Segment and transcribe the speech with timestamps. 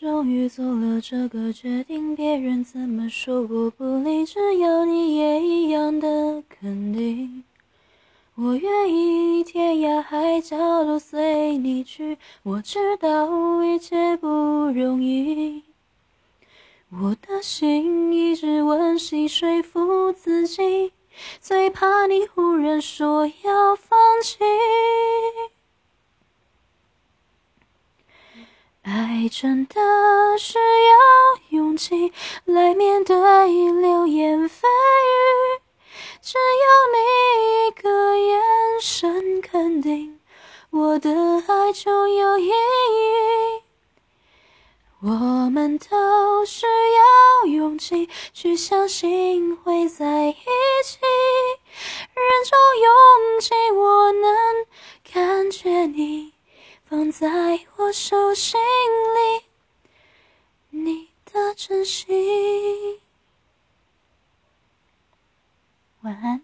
[0.00, 7.44] 终于做了这个决定，别人怎么说我不理，只要你也一样的肯定。
[8.34, 15.62] 我愿意天涯海角都随你去，我知道一切不容易。
[16.90, 20.92] 我的心一直温习说服自己，
[21.40, 24.38] 最怕你忽然说要放弃。
[29.14, 29.74] 爱真的
[30.36, 32.12] 需要勇气
[32.46, 35.62] 来面对流言蜚语，
[36.20, 36.98] 只要你
[37.68, 38.42] 一个眼
[38.80, 40.18] 神肯定，
[40.70, 41.12] 我的
[41.46, 42.52] 爱就有意义。
[45.00, 45.08] 我
[45.48, 50.98] 们都需要勇气去相信会在一起，
[52.14, 54.43] 人潮拥挤，我能。
[56.94, 58.60] 放在我手心
[59.16, 59.44] 里，
[60.70, 63.00] 你的真心。
[66.02, 66.43] 晚安。